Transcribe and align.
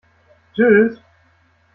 Tschüss! 0.53 0.93